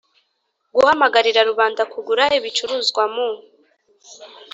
[0.75, 3.27] guhamagarira rubanda kugura ibicuruzwa mu